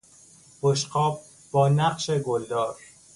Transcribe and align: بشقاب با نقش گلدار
بشقاب 0.61 1.21
با 1.51 1.69
نقش 1.69 2.09
گلدار 2.09 2.75